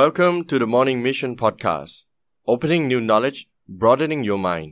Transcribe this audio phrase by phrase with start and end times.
[0.00, 1.94] Welcome to the Morning Mission Podcast
[2.52, 3.38] Opening New Knowledge
[3.80, 4.70] Broadening Your Mind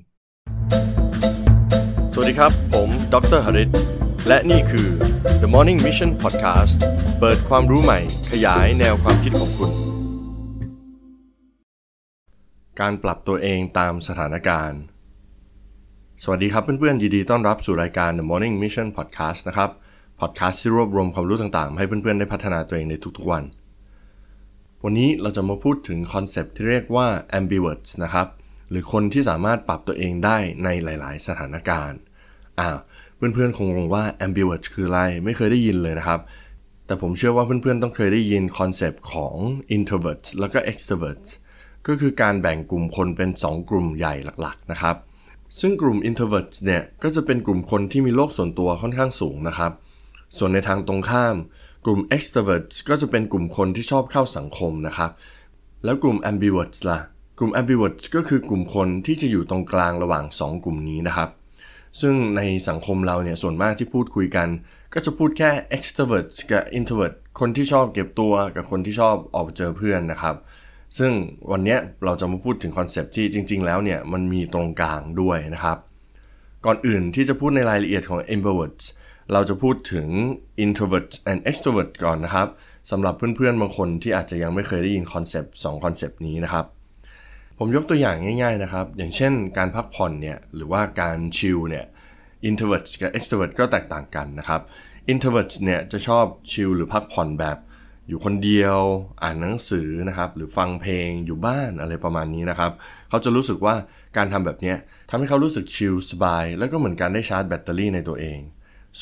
[2.13, 3.71] สวัสดีครับ ผมดรหริต
[4.29, 4.89] และนี่คือ
[5.43, 6.75] The Morning Mission Podcast
[7.21, 9.71] เปิดความรู้ใหม่ ขยายแนวความคิดของคุณ
[12.81, 14.81] การปรับตัวเองตามสถานการณ์
[16.23, 19.71] สวัสดีครับเพื่อนๆยินดีต้อนรับสู่รายการ The Morning Mission Podcast นะครับ
[20.21, 23.45] พอดแคสต์ที่รวบรวมความรู้ต่างๆ ให้เพื่อนๆได้พัฒนาตัวเองในทุกๆวัน
[24.85, 27.07] วันนี้เราจะมาพูดถึงคอนเซปต์ที่เรียกว่า
[27.39, 28.29] ambiverts นะครับ
[28.71, 31.99] หรือคนที่สามารถปรับตัวเองได้ในหลาย ๆ สถานการณ์
[32.59, 32.69] อ้า
[33.17, 36.21] เพื่อนๆคงงงว่า ambiverts คืออะไรไม่เคยได้ยินเลยนะครับ
[36.87, 39.37] แต่ผมเชื่อว่าเพื่อนๆต้องเคยได้ยินคอนเซปต์ของ
[39.77, 41.29] introverts แล้วก็ extroverts
[41.87, 44.97] ก็คือการแบ่งกลุ่มคนเป็น 2 กลุ่มใหญ่หลักๆ นะครับ
[45.61, 49.73] ซึ่งกลุ่ม introverts เนี่ยก็จะเป็นกลุ่มคนที่มีโลกส่วนตัวค่อนข้างสูงนะครับ
[50.37, 51.37] ส่วนในทางตรงข้าม
[51.85, 55.11] กลุ่ม extroverts ก็จะเป็นกลุ่มคนที่ชอบเข้าสังคมนะครับ
[55.85, 56.99] แล้วกลุ่ม ambiverts ล่ะ
[57.39, 61.31] กลุ่ม ambiverts ก็คือกลุ่มคนที่จะอยู่ตรงกลางระหว่าง 2 กลุ่มนี้นะครับ
[62.01, 64.49] ซึ่งในสังคมเราเนี่ยส่วนมากที่พูดคุยกัน
[64.95, 70.37] ก็จะพูดแค่ extroverts กับ introvert คนที่ชอบเก็บตัวกับคนที่ชอบออกเจอเพื่อนนะครับ
[70.99, 71.13] ซึ่ง
[71.51, 75.79] วันนี้เราจะมาพูดถึงคอนเซปต์ที่จริง ๆ แล้วเนี่ยมันมีตรงกลางด้วยนะครับ
[76.65, 78.85] ก่อนอื่นที่จะพูดในรายละเอียดของ ambiverts
[79.33, 80.07] เราจะพูดถึง
[80.65, 82.49] introvert and extrovert ก่อนนะครับ
[82.91, 86.65] สำหรับเพื่อนๆบางคนที่อาจจะยังไม่เคยได้ยินคอนเซปต์2คอนเซปต์นี้นะครับ
[87.59, 91.85] ผมยกตัวอย่างง่าย ๆนะครับ อย่างเช่นการพักผ่อนเนี่ยหรือว่าการชิลเนี่ย
[92.49, 94.61] introvert กับ extrovert ก็แตกต่างกันนะครับ
[95.13, 97.59] introvert เนี่ยจะชอบชิลหรือพักผ่อนแบบ
[98.09, 98.79] อยู่คนเดียว
[99.23, 102.73] อ่านหนังสือนะครับหรือฟังเพลงอยู่บ้านอะไรประมาณนี้นะครับ
[103.09, 103.75] เขาจะรู้สึกว่า
[104.17, 104.75] การทำแบบนี้
[105.11, 108.41] ทำให้เขารู้สึกชิลสบาย แล้วก็เหมือนการได้ชาร์จแบตเตอรี่ในตัวเอง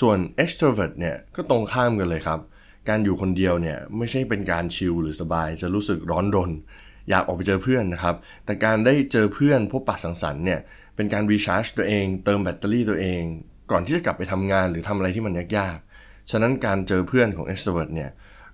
[0.01, 2.41] ส่วน extrovert เนี่ยก็ตรงข้ามกันเลยครับ
[2.89, 6.51] การอยู่คนเดียวเนี่ยไม่ใช่เป็นการชิลหรือสบายจะรู้สึกร้อนรน
[7.11, 10.61] อยากออกไปเจอเพื่อนนะครับ แต่การได้เจอเพื่อนพบปะสังสรรค์เนี่ย
[10.97, 13.23] เป็นการรีชาร์จตัวเอง เติมแบตเตอรี่ตัวเอง
[13.71, 18.11] ก่อนที่จะกลับไปทำงานหรือทำอะไรที่มันยากๆ ฉะนั้นการเจอเพื่อนของ extrovert เนี่ย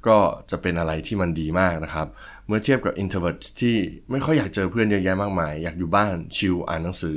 [0.07, 0.19] ก็
[0.51, 2.07] จะเป็นอะไรที่มันดีมากนะครับ
[2.47, 3.77] เมื่อเทียบกับ introvert ที่
[4.11, 7.17] ไม่ค่อยอยากเจอเพื่อนเยอะแยะมากมาย อยากอยู่บ้านชิลอ่านหนังสือ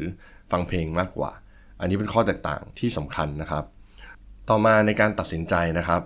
[0.51, 1.31] ฟังเพลงมากกว่า
[1.79, 3.63] อันนี้เป็นข้อแตกต่างที่สำคัญนะครับ
[4.49, 6.01] ต่อมาในการตัดสินใจนะครับ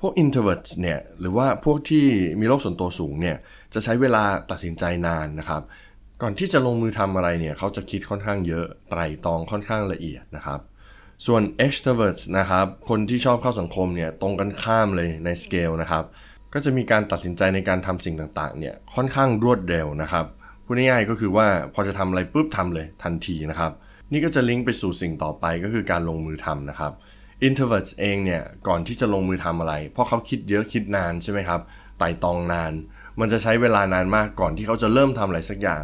[0.00, 2.06] พวก introvert เนี่ยหรือว่าพวกที่
[2.40, 3.36] มีโลกส่วนตัวสูงเนี่ย
[3.74, 5.62] จะใช้เวลาตัดสินใจนานนะครับ
[6.22, 10.60] ก่อนที่จะลงมือทำอะไรเนี่ยเขาจะคิดค่อนข้างเยอะไตร่ตรองค่อนข้างละเอียดนะครับ
[11.26, 16.04] ส่วน extrovert นะครับคนที่ชอบเข้าสังคมเนี่ยตรงกันข้ามเลยในสเกลนะครับ
[16.52, 20.26] ก็จะมีการตัดสินใจในการทำสิ่งต่างๆ เนี่ยค่อนข้างรวดเร็วนะครับ
[20.64, 23.72] พูดง่ายๆก็คือว่าพอจะทำอะไรปุ๊บทำเลยทันทีนะครับ
[24.12, 26.92] นี่ก็จะลิงก์ไปสู่สิ่งต่อไปก็คือการลงมือทำนะครับ
[27.48, 31.60] introverts เองเนี่ยก่อนที่จะลงมือทำอะไร เพราะเขาคิดเยอะคิดนานใช่ไหมครับ
[31.98, 32.72] ไต่ตองนาน
[33.20, 35.82] มันจะใช้เวลานานมากก่อนที่เขาจะเริ่มทำอะไรสักอย่าง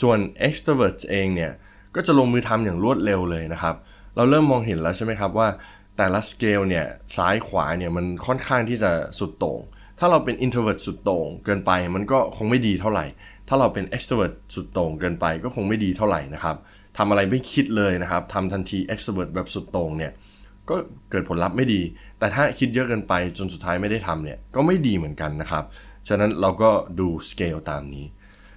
[0.00, 1.52] ส่วน extroverts เองเนี่ย
[1.94, 3.74] ก็จะลงมือทำอย่างรวดเร็วเลยนะครับ
[4.16, 5.48] เราเริ่มมองเห็นแล้วใช่ไหมครับว่า
[5.96, 9.60] แต่ละสเกลเนี่ยซ้ายขวาเนี่ยมันค่อนข้างที่จะสุดโต่ง
[9.98, 13.04] ถ้าเราเป็น introvert สุดโต่งเกินไปมันก็คงไม่ดีเท่าไหร่
[13.48, 16.56] ถ้าเราเป็น extrovert สุดโต่งเกินไปก็คงไม่ดีเท่าไหร่นะครับ
[16.98, 20.12] ทำอะไรไม่คิดเลยนะครับทำทันที extrovert แบบสุดโต่งเนี่ย
[20.68, 20.76] ก็
[21.10, 21.80] เกิดผลลัพธ์ไม่ดี
[22.18, 25.64] แต่ถ้าคิดเยอะเกินไปจนสุดท้ายไม่ได้ทำเนี่ยก็ไม่ดีเหมือนกันนะครับ
[26.08, 26.70] ฉะนั้นเราก็
[27.00, 28.06] ดูสเกลตามนี้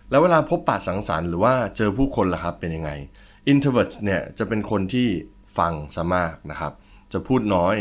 [0.09, 2.91] แล้วเวลาพบปะสังสรรค์หรือว่าเจอผู้คนล่ะครับเป็นยังไง
[3.51, 5.07] introvert เนี่ยจะเป็นคนที่
[5.57, 6.73] ฟังซะมากนะครับ
[7.13, 7.75] จะพูดน้อย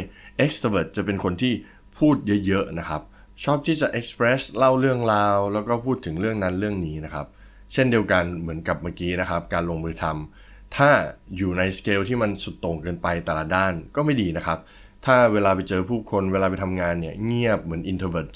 [0.45, 1.53] extrovert จะเป็นคนที่
[1.99, 2.17] พูด
[2.47, 3.03] เยอะๆนะครับ
[3.45, 7.27] ชอบที่จะ express เล่าเรื่องราว แล้วก็พูดถึงเรื่องนั้นเรื่องนี้นะครับ
[7.73, 10.46] เช่นเดียวกันเหมือนกับเมื่อกี้นะครับ การลงมือทำ
[10.77, 10.91] ถ้า
[11.37, 14.59] อยู่ในสเกลที่มันสุดโต่งเกินไปแต่ละด้านก็ไม่ดีนะครับ
[15.07, 18.33] ถ้าเวลาไปเจอผู้คนเวลาไปทำงานเนี่ยเงียบเหมือน introvert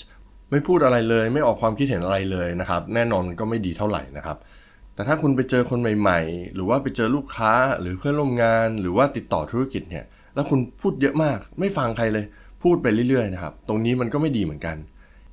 [0.50, 4.36] ไม่พูดอะไรเลยไม่ออกความคิดเห็นอะไรเลยนะครับ แน่นอนก็ไม่ดีเท่าไหร่นะครับ
[4.94, 12.24] แต่ถ้าคุณไปเจอคนใหม่ ๆ หรือว่าไปเจอลูกค้าหรือเพื่อนร่วมงาน หรือว่าติดต่อธุรกิจเนี่ยแล้วคุณพูดเยอะมาก ไม่ฟังใครเลย
[12.62, 14.76] พูดไปเรื่อยๆนะครับ ตรงนี้มันก็ไม่ดีเหมือนกัน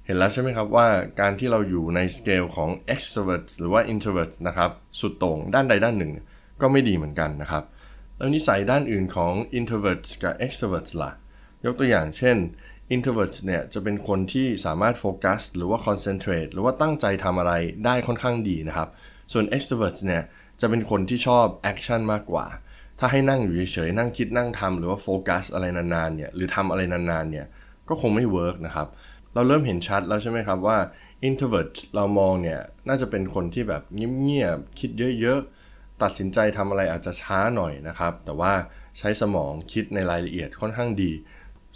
[0.06, 0.88] เห็นแล้วใช่ไหมครับว่า
[1.20, 6.12] การที่เราอยู่ในสเกลของ extrovert หรือว่า introvert นะครับ สุดโต่งด้านใดด้านหนึ่ง
[6.62, 7.64] ก็ไม่ดีเหมือนกันนะครับ
[8.18, 11.12] แล้วนิสัยด้านอื่นของ introverts กับ extroverts ล่ะ
[11.66, 12.38] ยกตัวอย่างเช่น
[12.96, 17.54] introverts เนี่ยจะเป็นคนที่สามารถโฟกัสหรือว่า concentrate หรือว่าตั้งใจทำอะไร
[17.86, 18.90] ได้ค่อนข้างดีนะครับ
[19.32, 20.24] ส่วน extroverts เนี่ย
[20.62, 22.46] จะเป็นคนที่ชอบ action มากกว่า
[23.00, 27.46] ถ้าให้นั่งอยู่เฉยๆนั่งคิดนั่งทำหรือว่าโฟกัสอะไรนานๆเนี่ยหรือทำอะไรนานๆเนี่ย
[27.90, 28.88] ก็คงไม่เวิร์กนะครับ
[29.34, 30.78] เราเริ่มเห็นชัดแล้วใช่ไหมครับว่า
[31.28, 35.57] introvert เรามองเนี่ยน่าจะเป็นคนที่แบบเงียบๆคิดเยอะๆ
[36.04, 38.54] ตัดสินใจทำอะไรอาจจะช้าหน่อยนะครับ แต่ว่า
[38.98, 41.12] ใช้สมองคิดในรายละเอียดค่อนข้างดี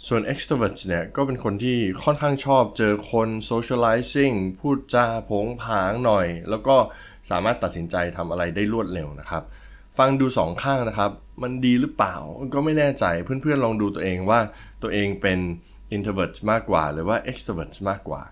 [0.06, 6.76] ส่วน extrovert เนี่ยก็เป็นคนที่ค่อนข้างชอบเจอคน socializing พูดจาโผงผางหน่อย แล้วก็
[7.30, 9.42] สามารถตัดสินใจทำอะไรได้รวดเร็วนะครับ
[9.98, 11.10] ฟังดูสองข้างนะครับ
[11.42, 12.16] มันดีหรือเปล่า
[12.54, 14.40] ก็ไม่แน่ใจเพื่อนๆลองดูตัวเองว่า
[14.82, 15.38] ตัวเองเป็น
[15.96, 18.22] introvert มากกว่า หรือว่า extrovert มากกว่า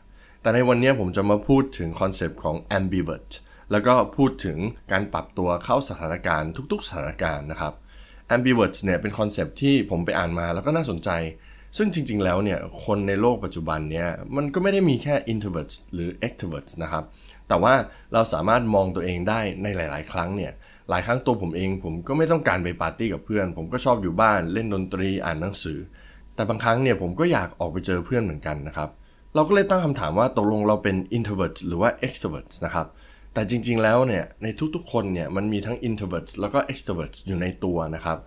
[0.43, 3.31] แต่ในวันนี้ผมจะมาพูดถึงคอนเซปต์ของ ambivert
[3.73, 4.59] แล้วก็พูดถึง
[4.93, 7.75] การปรับตัวเข้าสถานการณ์ทุกๆ สถานการณ์นะครับ
[8.35, 11.11] ambivert เนี่ยเป็นคอนเซปต์ที่ผมไปอ่านมาแล้วก็น่าสนใจ
[11.77, 17.05] ซึ่งจริง ๆ แล้วเนี่ยคนในโลกปัจจุบันเนี่ยมันก็ไม่ได้มีแค่ introvert หรือ extrovert นะครับ
[17.49, 17.75] แต่ว่า
[18.13, 20.53] เราสามารถมองตัวเองได้ในหลาย ๆ ครั้งเนี่ย
[20.91, 25.79] หลายครั้งตัวผมเองผมก็ไม่ต้องการไปปาร์ตี้กับเพื่อน ผมก็ชอบอยู่บ้านเล่นดนตรีอ่านหนังสือ
[26.35, 28.89] แต่บางครั้งเนี่ยผมก็อยากออกไปเจอเพื่อนเหมือนกันนะครับ
[29.35, 32.87] เราก็เลยตั้งคำถามว่าตกลงเราเป็น introvert หรือว่า extrovert นะครับ
[33.35, 38.19] แต่จริง ๆ แล้วเนี่ยในทุกๆ คนเนี่ยมันมีทั้ง introvert แล้วก็ extrovert อยู่ในตัวนะครับ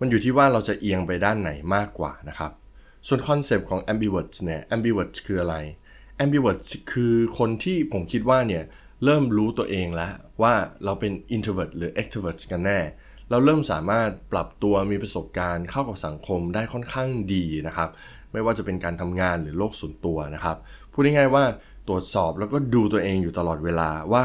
[0.00, 2.52] มันอยู่ที่ว่าเราจะเอียงไปด้านไหนมากกว่านะครับ
[3.08, 5.56] ส่วนคอนเซปต์ของ ambivert เนี่ย ambivert คืออะไร
[6.24, 6.60] ambivert
[6.92, 8.64] คือคนที่ผมคิดว่าเนี่ย
[9.04, 10.12] เริ่มรู้ตัวเองแล้ว
[10.42, 10.54] ว่า
[10.84, 12.80] เราเป็น introvert หรือ extrovert กันแน่
[13.30, 17.88] เราเริ่มสามารถปรับตัวมีประสบการณ์เข้ากับสังคมได้ค่อนข้างดีนะครับ
[18.32, 20.56] ไม่ว่าจะเป็นการทำงานหรือโลกส่วนตัวนะครับ
[20.92, 21.44] พูดง่ายๆว่า
[21.88, 24.24] ตรวจสอบแล้วก็ดูตัวเองอยู่ตลอดเวลาว่า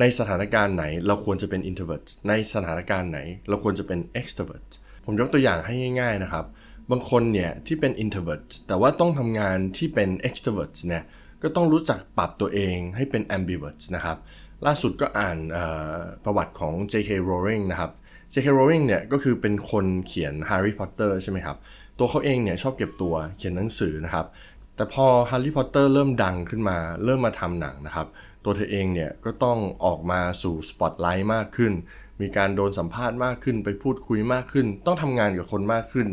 [0.00, 3.18] ในสถานการณ์ไหนเราควรจะเป็น introvert ในสถานการณ์ไหน
[3.48, 4.68] เราควรจะเป็น extrovert
[5.04, 6.44] ผมยกตัวอย่างให้ง่ายๆนะครับ
[6.90, 11.04] บางคนเนี่ยที่เป็น introvert แต่ว่าต้องทำงานที่เป็น extrovert เนี่ย
[11.42, 14.16] ก็ต้องรู้จักปรับตัวเองให้เป็น ambivert นะครับ
[14.66, 15.38] ล่าสุดก็อ่าน
[16.24, 17.10] ประวัติของ J.K.
[17.28, 17.90] Rowling นะครับ
[18.32, 18.46] J.K.
[18.58, 21.56] Rowling เนี่ยก็คือเป็นคนเขียน Harry Potter ใช่ไหมครับ
[21.98, 24.26] ตัวเขาเองเนี่ยชอบเก็บตัวเขียนหนังสือนะครับ
[24.76, 28.06] แต่พอ Harry Potter เริ่มดังขึ้นมา เริ่มมาทำหนังนะครับ
[28.44, 31.72] ตัวเธอเองเนี่ยก็ต้องออกมาสู่สปอตไลท์มากขึ้น
[32.20, 36.06] มีการโดนสัมภาษณ์มากขึ้น ไปพูดคุยมากขึ้น ต้องทำงานกับคนมากขึ้น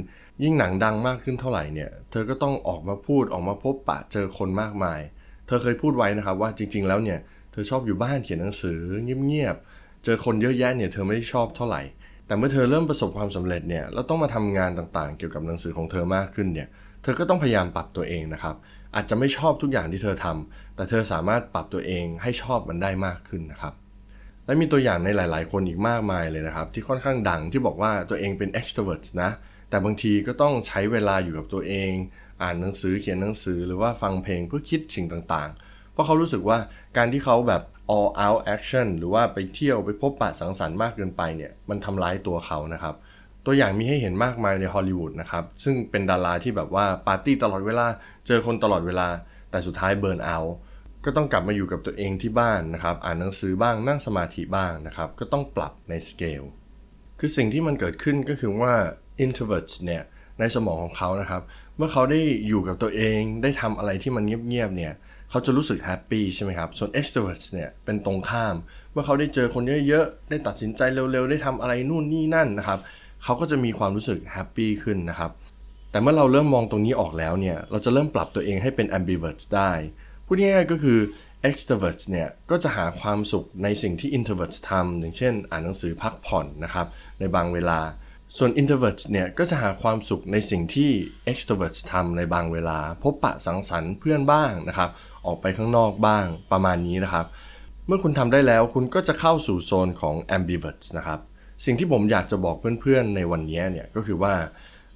[0.43, 4.99] ยิ่งหนังดังมากขึ้นเท่าไหร่เนี่ย เธอก็ต้องออกมาพูดออกมาพบปะเจอคนมากมาย
[5.47, 7.19] เธอเคยพูดไว้นะครับว่าจริง ๆ แล้วเนี่ย
[7.51, 8.79] เธอชอบอยู่บ้านเขียนหนังสือ
[9.25, 11.81] เงียบๆ เจอคนเยอะแยะเนี่ยเธอไม่ได้ชอบเท่าไหร่
[12.27, 16.67] แต่เมื่อเธอเริ่มประสบความสำเร็จเนี่ยแล้วต้องมาทำงานต่างๆ เกี่ยวกับหนังสือของเธอมากขึ้นเนี่ย
[17.03, 18.55] เธอก็ต้องพยายามปรับตัวเองนะครับ
[18.95, 23.73] อาจจะไม่ชอบทุกอย่างที่เธอทำแต่เธอสามารถปรับตัวเองให้ชอบมันได้มากขึ้นนะครับ
[24.45, 29.31] และมีตัวอย่างในหลาย ๆ คนอีกมากมายเลยนะครับ ที่ค่อนข้างดังที่บอกว่าตัวเองเป็น extrovert นะ
[29.69, 31.91] แต่บางทีก็ต้องใช้เวลาอยู่กับตัวเอง
[32.41, 36.57] อ่านหนังสือเขียนหนังสือหรือว่าฟังเพลงเพื่อคิดสิ่งต่างๆ เพราะเขารู้สึกว่า
[36.97, 37.61] การที่เขาแบบ
[37.95, 42.95] all out action หรือว่าไปเที่ยวไปพบปะสังสรรค์มากเกินไปเนี่ยมันทำร้ายตัวเขานะครับ
[43.45, 47.87] ตัวอย่างมีให้เห็นมากมายในฮอลลีวูดนะครับ ซึ่งเป็นดาราที่แบบว่าปาร์ตี้ตลอดเวลา
[48.27, 49.07] เจอคนตลอดเวลา
[49.51, 50.37] แต่สุดท้าย burn out
[51.05, 56.43] ก็ต้องกลับมาอยู่กับตัวเองที่บ้านนะครับ อ่านหนังสือบ้างนั่งสมาธิบ้างนะครับ ก็ต้องปรับในสเกล
[57.19, 58.73] คือสิ่งที่มันเกิดขึ้นก็คือว่า
[59.25, 60.03] introverts เนี่ย
[60.39, 61.41] ในสมองของเขานะครับ
[61.77, 64.93] เมื่อเขาได้อยู่กับตัวเองได้ทำอะไรที่มันเงียบๆเนี่ย
[65.29, 68.55] เขาจะรู้สึกแฮปปี้ใช่ไหมครับ ส่วน extroverts เนี่ยเป็นตรงข้าม
[68.91, 72.79] เมื่อเขาได้เจอคนเยอะๆ ได้ตัดสินใจเร็วๆ ได้ทำอะไรนู่นนี่นั่นนะครับ
[73.23, 75.31] เขาก็จะมีความรู้สึกแฮปปี้ขึ้นนะครับ
[75.91, 79.71] แต่เมื่อเราเริ่มมองตรงนี้ออกแล้วเนี่ย เราจะเริ่มปรับตัวเองให้เป็น ambiverts ได้
[80.25, 80.99] พูดง่ายๆก็คือ
[81.49, 86.87] extroverts เนี่ยก็จะหาความสุขในสิ่งที่ introverts ทำอย่างเช่น อ่านหนังสือพักผ่อนนะครับ
[87.19, 87.79] ในบางเวลา
[88.37, 90.91] ส่วน introverts เนี่ยก็จะหาความสุขในสิ่งที่
[91.31, 94.89] extroverts ทำในบางเวลา พบปะสังสรรค์เพื่อนบ้างนะครับ
[95.25, 97.25] ออกไปข้างนอกบ้างประมาณนี้นะครับ
[97.87, 101.19] เมื่อคุณทำได้แล้วคุณก็จะเข้าสู่โซนของ ambiverts นะครับ
[101.65, 104.33] สิ่งที่ผมอยากจะบอกเพื่อนๆในวันนี้เนี่ยก็คือว่า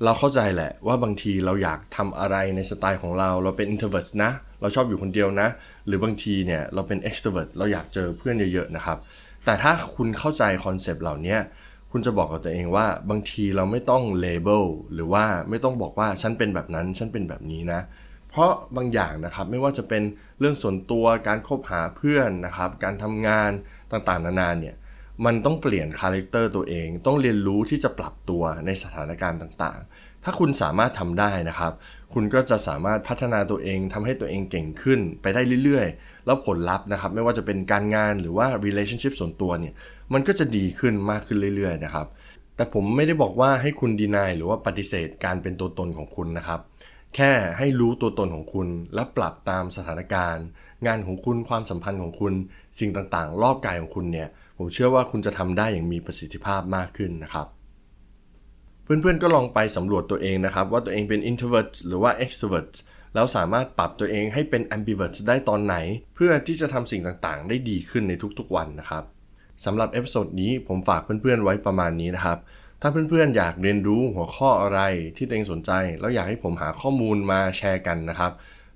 [0.03, 5.47] เราเข้าใจแหละว่าบางทีเราอยากทำอะไรในสไตล์ของเรา เราเป็น introvert นะ เราชอบอยู่คนเดียวนะ
[5.87, 8.97] หรือบางทีเนี่ยเราเป็น extrovert เราอยากเจอเพื่อนเยอะๆนะครับ
[9.45, 11.37] แต่ถ้าคุณเข้าใจคอนเซปต์เหล่านี้
[11.91, 17.81] คุณจะบอกกับตัวเองว่าบางทีเราไม่ต้อง label หรือว่าไม่ต้องบอกว่าฉันเป็นแบบนั้น ฉันเป็นแบบนี้นะ
[18.29, 20.03] เพราะบางอย่างนะครับไม่ว่าจะเป็น
[20.39, 23.51] เรื่องส่วนตัวการคบหาเพื่อนนะครับ การทำงาน
[23.91, 24.75] ต่างๆ นานาเนี่ย
[25.25, 31.73] มันต้องเปลี่ยนคาแรคเตอร์ตัวเอง ต้องเรียนรู้ที่จะปรับตัวในสถานการณ์ต่างๆ ถ้าคุณสามารถทำได้นะครับ
[32.13, 39.73] คุณก็จะสามารถพัฒนาตัวเองทำให้ตัวเองเก่งขึ้นไปได้เรื่อยๆ แล้วผลลัพธ์นะครับ ไม่ว่าจะเป็นการงานหรือว่า relationship ส่วนตัวเนี่ย
[40.13, 42.07] มันก็จะดีขึ้นมากขึ้นเรื่อยๆ นะครับ
[42.55, 46.59] แต่ผมไม่ได้บอกว่าให้คุณ deny หรือว่าปฏิเสธการเป็นตัวตนของคุณนะครับ
[47.15, 50.45] แค่ให้รู้ตัวตนของคุณและปรับตามสถานการณ์
[50.87, 52.33] งานของคุณความสัมพันธ์ของคุณ
[52.79, 57.47] สิ่งต่างๆ รอบกายของคุณเนี่ย ผมเชื่อว่าคุณจะทำได้อย่างมีประสิทธิภาพมากขึ้นนะครับ
[58.83, 62.71] เพื่อนๆก็ลองไปสำรวจตัวเองนะครับ ว่าตัวเองเป็น introvert หรือว่า extrovert
[63.13, 65.75] แล้วสามารถปรับตัวเองให้เป็น ambivert ได้ตอนไหน
[66.15, 69.03] เพื่อที่จะทำสิ่งต่างๆ ได้ดีขึ้นในทุกๆวันนะครับ
[69.65, 72.37] สำหรับ episode นี้ผมฝากเพื่อนๆไว้ประมาณนี้นะครับ
[72.81, 74.81] ถ้าเพื่อนๆอยากเรียนรู้หัวข้ออะไร
[75.17, 78.31] ที่ตัวเองสนใจ แล้วอยากให้ผมหาข้อมูลมาแชร์กันนะครับ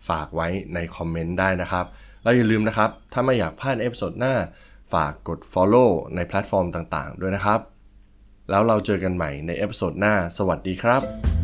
[0.09, 1.85] ฝากไว้ในคอมเมนต์ได้นะครับ
[2.23, 4.35] แล้วอย่าลืมนะครับ ถ้าไม่อยากพลาด episode หน้า
[4.93, 7.59] ฝากกด follow ในแพลตฟอร์มต่างๆ ด้วยนะครับ
[8.49, 11.36] แล้วเราเจอกันใหม่ใน episode หน้า สวัสดีครับ